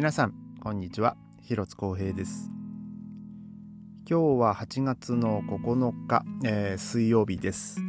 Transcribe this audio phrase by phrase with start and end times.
[0.00, 1.14] 皆さんこんにちは。
[1.42, 2.50] 広津光平です。
[4.08, 7.82] 今日は8月の9日、えー、水曜日です。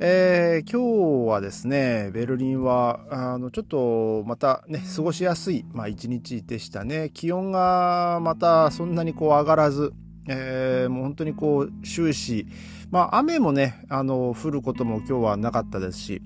[0.00, 7.10] えー、今日はですね、ベルリンは、あの、ちょっとまたね、過ごしやすい、まあ一日でしたね。
[7.14, 9.94] 気温がまたそんなにこう上がらず、
[10.28, 12.46] えー、もう本当にこう終始、
[12.90, 16.22] まあ雨もね、あの、降ることも今日はなかったですし、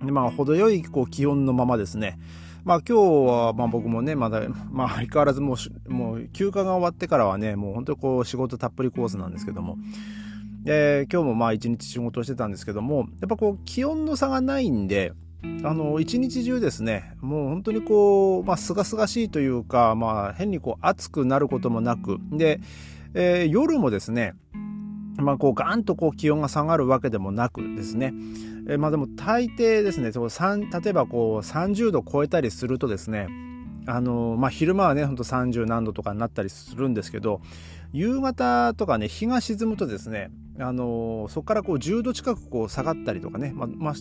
[0.00, 2.18] まあ程よいこう気温のままですね、
[2.64, 9.76] まあ今日はまあ僕もね、まだ、まあ相変わらずもう、もう休暇が終わってからはね、もう本当にこう仕事たっぷりコースなんですけども、
[10.66, 15.12] え、今日もまあ一日仕事してたんですけども、やっぱこう気温の差がないんで、
[15.62, 22.60] あの、一日中ですね、もう本当にこう、まあ、すがすがしいというか、まあ、変にこう、暑くなることもなく、で、
[23.12, 24.34] えー、夜もですね、
[25.16, 28.12] まあ、こう、ガンとこう、気温が下がるわけでもなくですね、
[28.68, 33.28] え、まあ、でも大抵ですね、そう例えばこう、30度超えたりするとですね、
[33.86, 37.40] あのまあ、昼間はね、ほんと30何度とかになったりするんですけど、
[37.92, 43.94] 夕方とかね、日が沈むとですね、あのそこからこう10度近くこう下がったりとかね、まあまあ、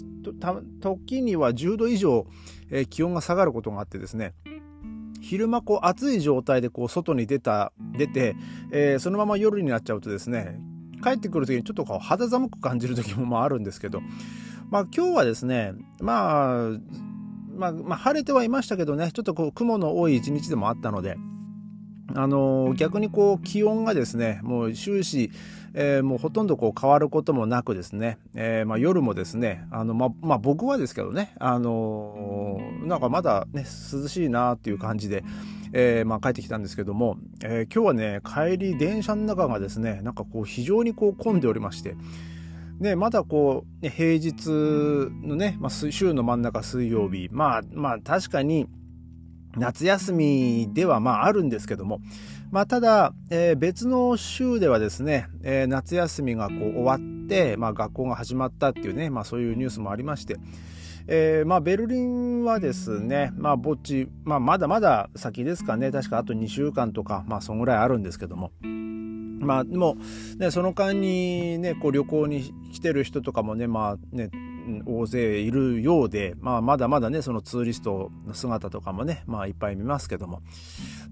[0.81, 2.27] 時には10度以上、
[2.69, 4.33] え、気温が下がることがあってですね
[5.19, 8.35] 昼間こう暑い状態でこう外に出た出て、
[8.71, 10.59] えー、そのまま夜になっちゃうとですね
[11.03, 14.01] 帰ってくる時にちょっとこう肌寒く感じる時もまああるんですけど、
[14.69, 16.69] まあ、今日はですね、まあ、
[17.55, 21.17] まあ、まあ晴れてはいましたけどねちょっとこう雲の多い一日でもあったので
[22.15, 25.31] あの逆にこう気温がですねもう終始
[25.75, 35.23] えー、もうほとんどこう変わることもなくですね、えー、まあ、夜もですね、あの、ま、まあ、僕はですけどね、あの、なんかまだね、涼しいなっていう感じで、
[35.73, 41.95] えー、まあ、帰ってきたんですけども、え今日はね、帰り電車の中がですね、なんかこう非常にこう混んでおりまして、
[42.79, 48.67] ね、まだこう、平日のね、まあ、週の真ん中水曜日、まあ、まあ確かに
[49.55, 51.99] 夏休みではまああるんですけども、
[52.51, 60.37] まあ、ただ、えー、別の州ではですね、えー、夏休みがこう終わって、まあ、学校が始まったっていうね、まあ、そういうニュースもありまして、
[61.07, 69.97] えーまあ、ベルリンはですね、まあ、ぼっち、まあ、まだまだ先ですかね、確かあと2週間とか、まあ、そんぐらいあるんですけども、まあ、でも、
[70.37, 74.29] ね、その間にね、こう旅行に来てる人とかもね、まあね、
[74.85, 80.41] 大勢いるようで、まあ、まだまだね、そのツーリストの姿とかもね、まあ、いっぱい見ますけども。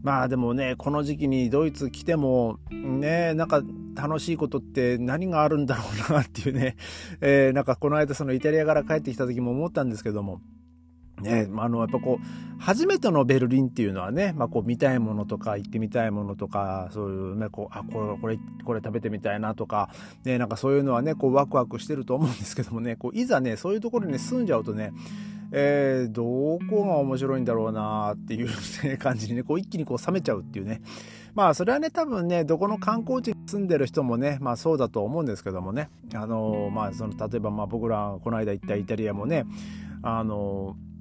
[0.03, 3.61] まあ、でもね、この時期にドイツ来ても、ね、なんか
[3.95, 6.75] 楽しいことって何があるんだろうなっていうね、
[7.21, 10.41] えー、なんかこの間そのイタリアから帰ってきた時も思ったんですけども、
[11.21, 19.89] ね、あの、やっぱこう、初めてのベルリンっていうのはね、まあこう見たいものとか行ってみたいものとか、そういうね、こう、あ、これ、これ、これ食べてみたいなとか、
[20.23, 24.93] ね、なんかそういうのはね、こうワクワクしてると思うんですけどもね、こう、いざね、そういうところに住んじゃうとね、
[25.51, 26.23] えー、ど
[26.69, 28.49] こが面白いんだろうなっていう、
[28.83, 30.81] ね、感じにね、こう一気にこう冷めちゃうっていうね。
[31.33, 35.89] まあそれはね、多分ね、どこの観光地に住んでる人もね、まあそうだと思うんですけどもね。
[36.13, 39.45] あのー、まあその、例えばまあ僕らこの間行ったイタリアもね、
[40.03, 40.91] あのー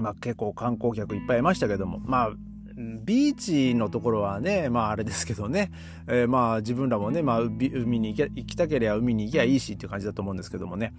[0.00, 2.30] まあ、結構観光客いっぱいいましたけども、まあ、
[2.76, 5.70] ビーチのところはね、まああれですけどね、
[6.08, 10.92] えー、まあ自分らもね、まあ海に行きたければ海に行きゃいいしっていう感じだと思うんですけどもね。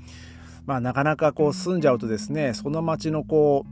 [0.66, 3.66] まあなかなかこう住んじゃうとですね、その街のこ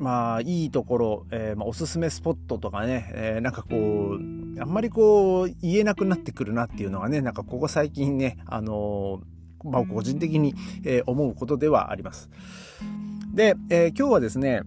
[0.00, 9.20] う、まあいいところ、えー、まあ、おすすめスポットとかね、えー、なんかこう、あんまりこう言えなくなってくるなっていうのがね、なんかここ最近ね、あの
[9.64, 10.54] まあ個人的に、
[10.84, 12.30] え思うことではあります。
[13.34, 14.62] で、え、今日はですね、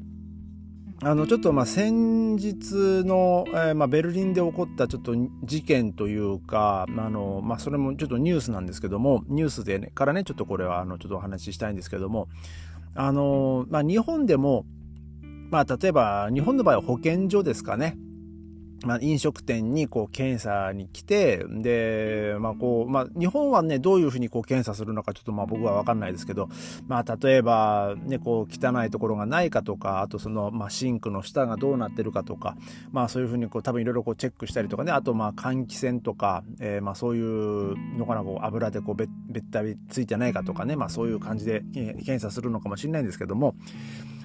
[1.03, 12.27] あの、ちょっとまあ先日の、えー、まあベルリンで起こったちょっと事件というか、あの、まあそれもちょっとニュースなんですけども、ニュースで、ね、からね、ちょっとこれはあの、ちょっとお話ししたいんですけども、
[12.93, 14.65] あの、まあ日本でも、
[15.49, 17.97] まあ例えば日本の場合は保健所ですかね。
[18.83, 26.49] まあ、飲食店にこう検査に来て、で、まあこう、まあ日本はね、どういうふうにこう検査するのかちょっとまあ僕はわかんないですけど、
[26.87, 32.55] まあ例えばね、こう汚いところがないかとか、あとその、まあシンクの下がどうなってるかとか、
[32.91, 43.55] まあそういうふうにこう多分いろいろこうチェックしたりとかね、あとまあ換気扇とか、えー、まあそういうのかな、こう油でこうべべったりついてないかとかね、まあそういう感じで検査するのかもしれないんですけども、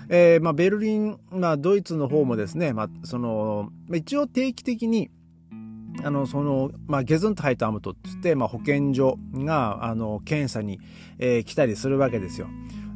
[0.08, 5.10] えー、まあ、ベルリン、まあ、ドイツの方もですね、まあ、その、一応定期的に、
[6.04, 10.80] あの、その、まあ、ゲズントハイトアムトって言って、まあ、保健所が、あの、検査に、
[11.18, 12.48] えー、来たりするわけですよ。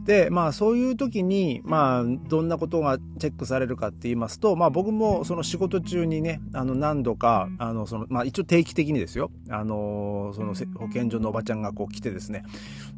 [0.04, 12.44] で、まあ、そういう時に、まあ、どんなことがチェックされるかって言いますと、まあ、僕もその仕事中にね、あの、何度か、あの、その、まあ、一応定期的にですよ、あの、その、保健所のおばちゃんがこう来てですね、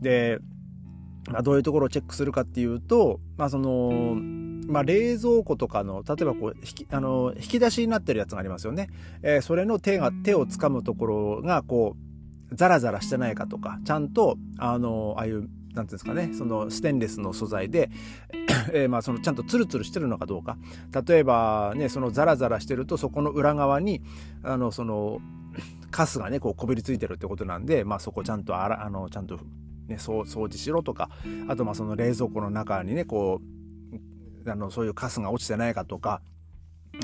[0.01, 0.39] で、
[1.31, 4.17] まあ、どういうところをチェックするかっていうと、まあ、その、
[4.67, 8.89] まあ、冷蔵庫とかの、例えばこう、引き、あの、引き出しになってるやつがありますよね。
[9.23, 17.91] えー、それの手が、手を掴むところが、こう、ザラザラしてないかとか、ちゃんと、あの、ああいう、なんていうんですかね、そのステンレスの素材で、
[18.75, 20.59] え、まあそのちゃんとツルツルしてるのかどうか。
[21.07, 24.03] 例えばね、そのザラザラしてるとそこの裏側に、
[24.43, 25.21] あの、その、
[25.91, 29.39] カスがね、こうこびりついてるってことなんで、まあそこちゃんとあら、あの、ちゃんと
[29.93, 31.11] ね、掃除しろとか、
[31.49, 33.41] あとまあその冷蔵庫の中にね、こ
[34.45, 36.21] う、あの、そういうカスが落ちてないかとか、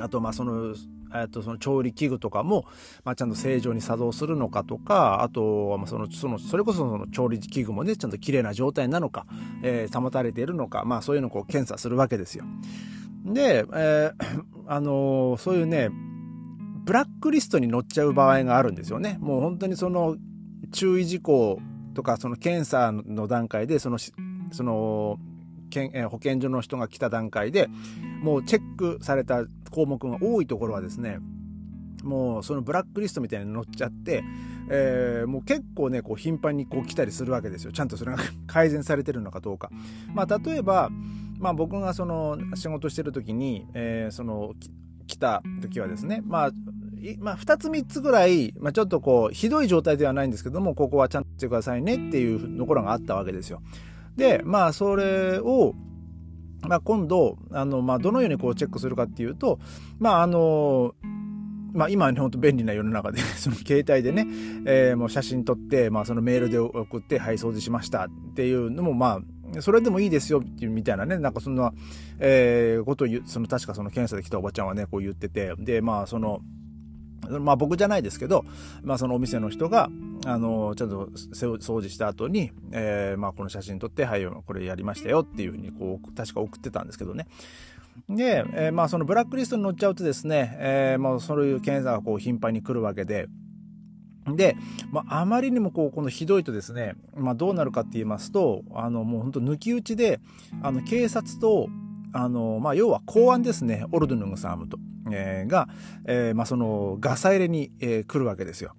[0.00, 0.74] あとまあその、
[1.14, 2.66] えっと、その調理器具とかも、
[3.04, 9.26] まあ、ちゃんと正常に作動するのかとか、あとはま、その、その、それこそその調理器具もね、ちゃんと綺麗な状態なのか、
[9.62, 12.44] えー、保たれているのか、まあ、そういうのをこう検査するわけですよ。
[13.24, 15.90] で、えー、 あのー、そういうね、
[16.84, 19.18] ブラックリストに載っちゃう場合があるんですよね。
[19.20, 20.16] もう本当にその、
[20.72, 21.60] 注意事項
[21.98, 24.14] とか、その検査の段階で、その、そ
[24.62, 25.18] の、
[26.08, 27.68] 保健所の人が来た段階で
[28.22, 31.18] もうチェックされた項目が多いところはですね
[32.02, 34.24] もうそのブラックリストみたいに載っちゃって、
[34.70, 38.18] えー、もう結構ねこう頻繁にこう来たりするわけですよちゃんとそれが
[38.48, 39.70] 改善されてるのかどうか。
[40.14, 40.88] まあ、例えば、
[41.38, 44.54] まあ、僕がその仕事してる時に、えー、その
[45.06, 46.50] 来た時はですねまあ
[47.20, 53.62] まあ、2つ3つぐらい、まあ、ちょっとこうひどい状態ではないんですけどもここはちゃんとしてくださいねっていうところがあったわけですよ。
[54.16, 55.74] でまあそれを
[56.62, 59.60] まあ、今度、あの、まあ、どのようにこうチェックするかっていうと、
[59.98, 60.94] まあ、あの、
[61.72, 64.26] まあ、今はね、本当便利な世の中で、 その携帯でね、
[64.64, 69.20] えー、もう写真撮って、まあ、そのメールで送って、はい、掃除しましたっていうのも、ま
[69.56, 71.72] あ、それでもいいですよみたいなね、なんかそんな、
[72.18, 76.40] えー、ことを、その確かその検査で来たおばちゃんはね、こう言ってて、で、まあ、その、
[77.28, 78.44] まあ僕じゃないですけど、
[78.82, 79.90] まあそのお店の人が、
[80.26, 87.26] あの、ちゃんと掃除した後に、えー、まあこの写真撮って、はい、これやりましたよっていうふうに、こう、確か送ってたんですけどね。
[88.08, 93.28] で、えー、まあそのブラックリストに載っちゃうとですね、えー、まあそういう検査がこう頻繁に来るわけで、
[94.36, 94.56] で、
[94.90, 100.20] まあ、あまりにもこう、このひどいとですね、まあどうなるかって言いますと、あの、もう本当抜き打ちで、
[100.62, 101.68] あの、警察と、
[102.12, 104.78] あの、まあ要は公安ですね、オルドヌングサームと。
[105.10, 105.68] えー、が、
[106.04, 108.74] えー、まあ、そのガサ入れに、えー、来るわけですよ。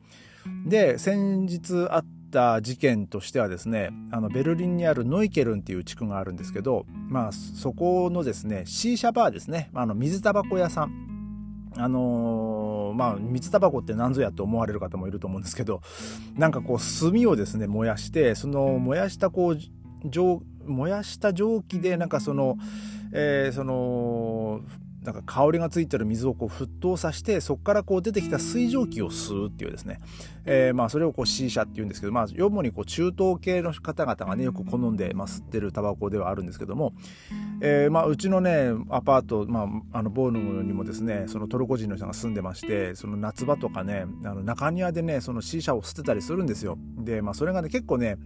[0.65, 11.09] で先日あった事件としてはですねあのベルリンにあるノイケルンっていう地区があるんですけど、まあ、そこのですねシーシャバーですねあの水タバコ屋さん
[11.77, 15.81] あのー、まあ水タバコって何ぞやと思われる方もいると思うんですけど
[16.35, 19.57] なんかこう炭をですね燃やしてその燃やしたこう
[20.65, 22.57] 燃やした蒸気でなんかその、
[23.11, 24.61] えー、その
[25.03, 30.01] なんか香りがついてる水をこう沸騰させてそこからこう出てきた水蒸気を吸うっていうですね、
[30.45, 36.93] えー、まあそれをこう C 社っていうんですけどまあ主にこう中東系の方々がねよく好んで、まあ、吸ってるタバコではあるんですけども、
[37.61, 46.77] えー、まあうちのねアパート、まあ、あのボーヌムにもですねそのトルコ人の人が住んでましてその夏場とかねあの中庭でねその C 社を吸ってたりするんですよ。
[46.97, 48.17] でまあそれがね結構ね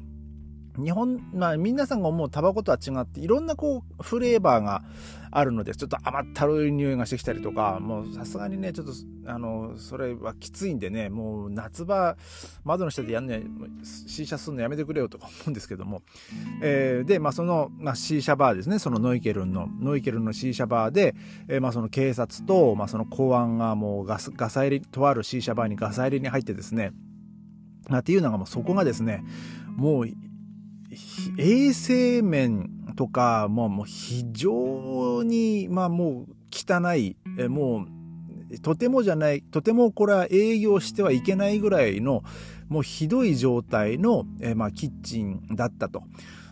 [0.78, 4.84] 日本、まあ、皆さんが思うタバコとは違って、いろんなこう、フレーバーが
[5.30, 8.94] あるので、ちょっと甘ったるい匂いがしてきたりとか、もうさすがにね、ちょっと、
[9.26, 12.18] あの、それはきついんでね、もう夏場、
[12.64, 13.44] 窓の下でやんね、
[13.84, 16.02] シーシャすんのやめてくれよとか思うんですけども、
[16.62, 21.16] えー、で、まあ、その、まあ、シーシャバーですね、そのノイケルンの、ノイケルンのシーシャバーで、
[21.48, 26.94] えー、まあ、その警察と、まあ、その公安がもうガス、ガサ入り、とあるシーシャバーにガサ入りに入ってですね、
[27.90, 29.24] まあっていうのがもうそこがですね、
[29.76, 30.08] もう
[31.38, 37.86] 衛生面とか、もうもう非常に、まあもう汚い、えも
[38.52, 42.24] うとてもじゃない、とてもこれは営業してはいけないぐらいの、
[42.74, 46.02] もうひどい状態の、えまあ、キッチンだったと。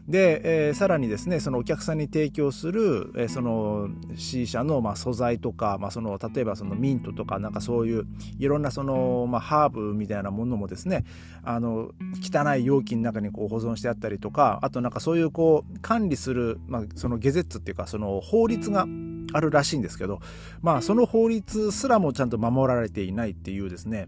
[0.07, 8.05] で、えー、さらにですね、そのお客さんに提供する、えー、その C 社の、まあ、素材とか、まあ、その例えばそのミントとかなんかそういう
[8.37, 11.05] いろんなその、まあ、ハーブみたいなものもですね
[11.43, 18.85] あの汚い容器の中にこう保存してあったりとかあとなんかそういうこう管理する、まあ、そのゲゼッツっていうかその法律が
[19.33, 20.19] あるらしいんですけど、
[20.61, 24.07] まあ、その法律すらもちゃんと守られていないっていうですね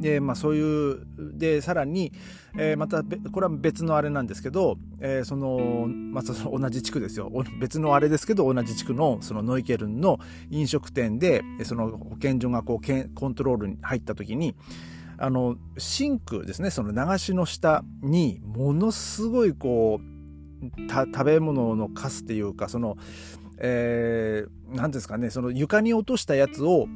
[0.00, 2.12] で、まあそういう、で、さらに、
[2.58, 7.30] えー、また、これは別のあれなんですけど、えー、その、またその同じ地区ですよ。
[7.60, 10.18] 別のあれですけど、同じ地区のそのノイケルンの
[10.50, 14.54] 飲食店で、その保健所がこうけん、コントロールに入った時に、
[15.18, 20.16] あの、シンクですね、その流しの下に、ものすごいこう、
[20.90, 22.96] 食べ物のカスっていうか、その、
[23.58, 26.86] えー、なんですかね、その床に落としたやつを、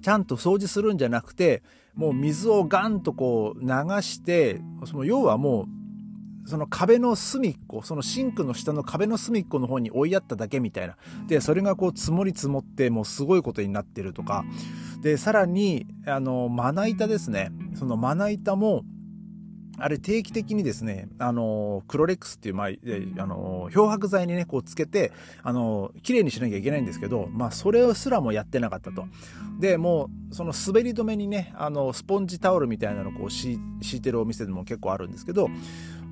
[0.00, 1.62] ちゃんと掃除するんじゃなくて、
[1.94, 3.68] もう水をガンとこう流
[4.02, 10.96] して、その要はもう、その壁の隅っこ、そのシンクの下の壁の隅っこの方に追いやっただけみたいな。
[11.28, 14.44] で、それがこう積もり積もってもうすごいことになってるとか。
[15.02, 17.52] で、さらに、あの、まな板ですね。
[17.74, 18.82] そのまな板も、
[19.78, 25.12] あれ定期的にですね、あの、クロレックスっていう、まあ、あの、漂白剤にね、こうつけて、
[25.42, 29.06] あの、綺麗にしなきゃいけないんですけど、まあ、それすらもやってなかったと。
[29.58, 33.58] で、もう、その滑り止めにね、あの、スポンジタオルみたいなのをこう敷
[33.94, 35.48] いてるお店でも結構あるんですけど、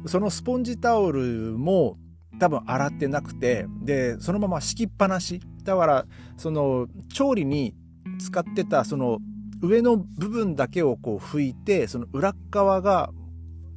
[0.07, 1.21] そのスポンジタオル
[1.59, 1.99] も
[2.39, 5.41] 多分洗ってなくて、で、そのまま敷きっぱなし。
[5.65, 6.07] だから、
[6.39, 7.75] その、調理に
[8.19, 9.19] 使ってた、その、
[9.63, 13.11] 上の部分だけをこう拭いて、その裏側が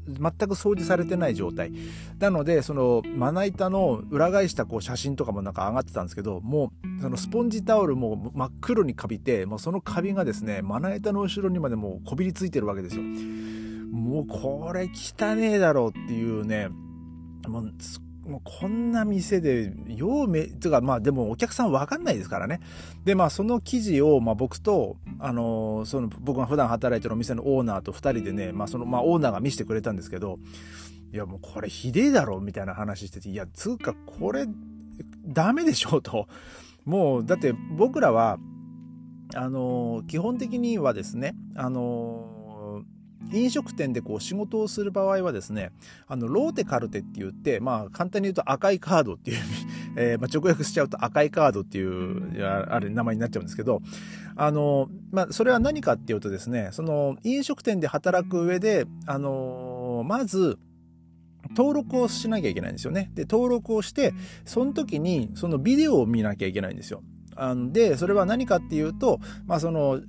[0.07, 1.71] 全く掃除されてない状態。
[2.19, 13.03] なので、その、まな板の裏返したこう写真とかもなんか上がってたんですけど、もう、そのスポンジタオルも真っ黒にカビて、もうそのカビがですね、まな板の後ろにまでもうこびりついてるわけですよ。
[13.03, 16.69] もうこれ汚ねえだろうっていうね、
[17.47, 17.73] もう
[18.25, 22.61] もうこんな店で、ようめ、てかまあでもお客さんわかんないですからね。
[23.03, 30.39] でまあその記事をまあ僕と、あのー、その僕が普段働いてるお店のオーナーと二人でね、まあそのまあオーナーが見せてくれたんですけど、
[31.11, 34.45] いやもうこれひでえだろみたいな話してて、いやつうかこれ
[35.27, 36.27] ダメでしょうと。
[36.85, 38.37] もうだって僕らは、
[39.35, 42.32] あのー、基本的にはですね、あのー
[43.33, 45.71] 飲食店でこう仕事をする場合はですね、
[46.07, 49.37] あの、ローテカルテって言って、まあ、簡単に言うと赤いカードっていう、
[49.95, 53.81] えー、まあ、直訳しちゃうと赤いカードっていう、あれ、名前になっちゃうんですけど、
[54.35, 60.57] あの、まあ、それは何かっていうとですね、その、飲食店で働く上で、あの、まず、
[61.55, 63.11] 登録をしなきゃいけないんですよね。
[63.13, 64.13] で、登録をして、
[64.45, 67.03] その時に、そのビデオを見なきゃいけないんですよ。
[67.71, 70.01] で、それは何かっていうと、まあ、その、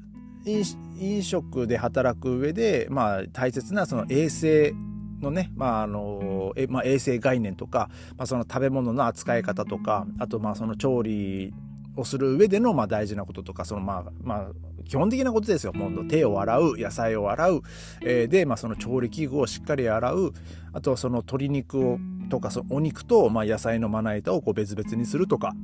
[0.47, 4.75] 飲食で働く上で、まあ、大切なその衛生
[5.21, 11.55] のね、まああのえまあ、衛生概念とか、まあ、その食べ物の扱い方とかあとまあその調理
[11.97, 14.49] をする上でのまあ大事なこととかそのまあまあ
[14.85, 15.73] 基本的なことですよ。
[15.73, 17.63] もう手を洗う、野菜を洗う、
[18.03, 20.33] えー、で、まあ、その調理器具をしっかり洗う、
[20.73, 21.99] あとその鶏肉を
[22.29, 25.55] とかそのお肉と、まあ、野菜のまな板をこう別々にするとか、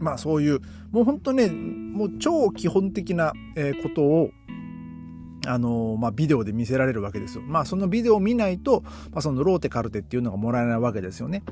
[0.00, 3.32] まあそういう、もう本当ね、もう超基本的な
[3.82, 4.30] ことを、
[5.46, 7.42] あのまあ、ビデオで見せられるわけですよ。
[7.42, 11.42] まあ、そのビデオを見ないと、まあ、そのローテカルテっていうのがもらえないわけですよね。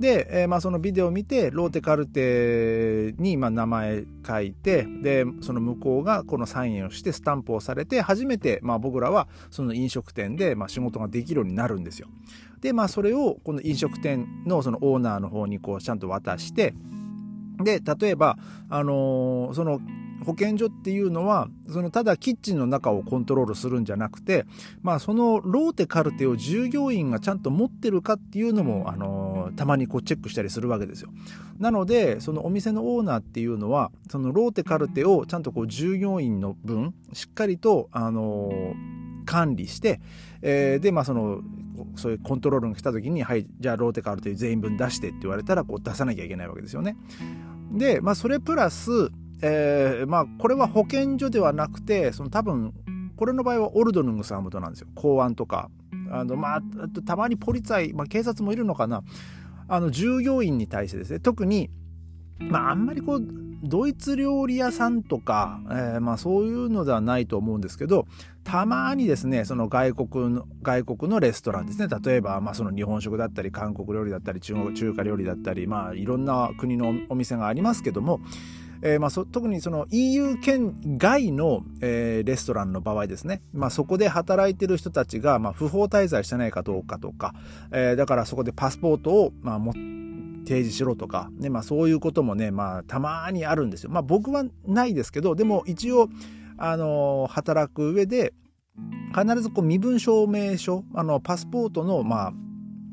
[0.00, 12.08] で、えー、まあ、そのビデオを見て、ローテカルテに、まあ、名前書いて、で、その向こうがこのサインをしてスタンプをされて、初めて、まあ、僕らはその飲食店で、まあ、仕事ができるようになるんですよ。
[12.62, 16.72] で、まあ、それを、この飲食店のそのオーナーの方にこう、ちゃんと渡して、
[17.62, 18.36] で、例えば、
[18.68, 19.80] あのー、その、
[20.24, 24.46] 保健所っていうのは、そのただキッチンの中をコントロールするんじゃなくて、
[24.82, 31.10] まあそのローテカルテを従業員がちゃんと持ってるかっていうのも、あのー、たまにこうチェックしたりするわけですよ。
[31.58, 38.74] なので、そのお店のオーナーっていうのは、そのローテカルテをちゃんとこう従業員の分、しっかりと、あのー、
[39.24, 40.00] 管理して、
[40.42, 41.40] えー、で、まあその、
[41.96, 46.96] そういうコントロールが来た時に、はい、じゃあローテカルテ全員分出してって言われたら、こう出さなきゃいけないわけですよね。
[47.72, 49.10] で、まあ、それプラス、
[49.42, 52.72] えー、まあ、これは保健所ではなくて、その多分、
[53.16, 54.88] これの場合はオルドヌングサムとなんですよ。
[54.94, 55.70] 公安とか。
[56.10, 56.62] あの、まあ、
[57.04, 59.02] たまにポリツァイ、まあ、警察もいるのかな。
[59.68, 61.70] あの、従業員に対してですね、特に、
[62.38, 63.22] まあ、あんまりこう、
[63.64, 68.06] ドイツ料理屋さんとか、えー、まあそういうのではないと思うんですけど、
[68.44, 71.88] たまにですね、その外国の、外国のレストランですね。
[72.02, 78.20] 例えば、まあその日本食だったり、韓国料理だったり、中国、中華料理だったり、まあいろんな国のお店がありますけども、
[78.82, 87.34] えー、まあ特にその EU 圏外の、えー、レストランの場合ですね、まあ、そこで働いてる人たちが、まあ、不法滞在してないかどうかとか、
[87.72, 89.93] えー、だからそこでパスポートを、まあ、持って
[90.44, 93.90] 提示しろとか、ね、まあそういうこともね、まあたまにあるんですよ。
[93.90, 96.08] まあ僕はないですけど、でも一応、
[96.56, 98.32] あの、働く上で、
[99.14, 102.32] 必ずこう身分証明書、あの、パスポートの、まあ、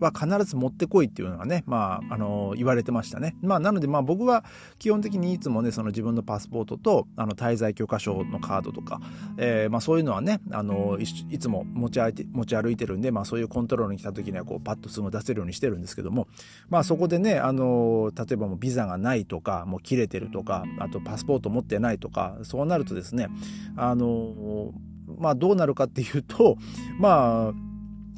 [0.03, 3.36] は必ず持ってこいっていうのがね、まあ、あの、言われてましたね。
[3.41, 4.43] まあ、なので、まあ、僕は
[4.79, 9.00] 基本的にいつもね、その自分のパスポートと、あの、滞在許可証のカードとか、
[9.38, 16.27] えー、まあ、そういうのはね、あの、いつも持ち歩いて、持ち歩いてるんで、まあ、そういうコントロールに来た時には、こう、パッとすぐ出せるようにしてるんですけども、
[16.70, 23.27] まあ、そこでね、あの、例えばもうビザがないとか、もう切れてるとか、あとパスポート持ってないとか、そうなるとですね、
[23.75, 24.74] あの、
[25.20, 26.58] まあ、どうなるかっていうと、
[27.00, 27.71] まあ、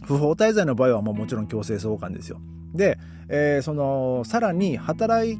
[0.03, 2.39] 不法滞在の場合はももちろん強制送還ですよ。
[2.73, 2.97] で、
[3.29, 5.37] えー、そのさらに働い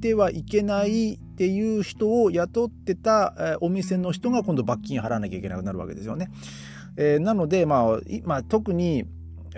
[0.00, 6.30] てはいけないっていう人を雇ってた、お店の人が今度罰金払わなきゃいけなくなるわけですよね。
[6.96, 9.04] えー、なので、まあ、まあ、特に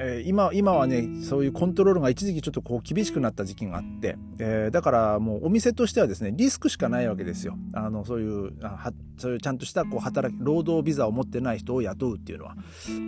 [0.03, 12.57] えー、今今はねそういうコントロールが一時期ちょっとこう厳しくなった時期があって、えー、だからもうお店としてはですねリスクしかないわけですよあのそういうはそういうちゃんとしたこう働き労働ビザを持ってない人を雇うっていうのは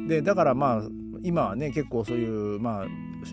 [0.07, 0.83] でだからまあ
[1.23, 2.87] 今はね結構そういうまあ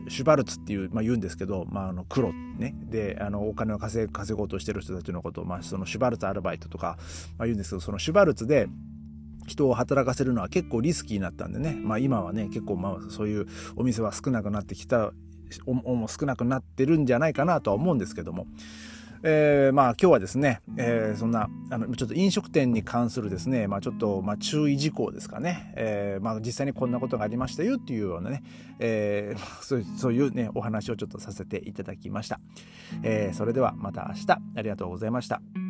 [0.09, 2.75] シュバルツっていう、まあ、言うんですけど、まあ、あの黒ね。
[2.83, 6.97] であのお金を稼稼ごうとしてる人たちのことを、まあ、そのシュバルツアルバイトとか、
[7.37, 8.67] まあ、言うんですけどそのシュバルツで
[9.47, 15.11] 人を働かせるのは結構リスキーになったんでね、まあ、今はね結構まあそういうお店は少なくなってきた
[15.65, 18.45] お少なくなってるんじゃないかなとは思うんですけども、
[19.23, 28.43] えー、まあ今日はですね、えー、そんなあのちょっと飲食店に関するですね、まあ、ちょっとまあ注意事項ですかね、えーまあ、実際にこんなことがありましたよっていうようなね、
[28.79, 32.39] えー、 そうそういうねお話をちょっとさせていただきました、
[33.03, 34.39] えー、それではまた明日。
[34.55, 35.68] ありがとうございました。